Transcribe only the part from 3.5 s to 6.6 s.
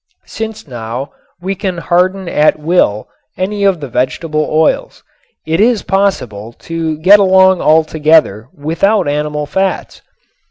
of the vegetable oils it is possible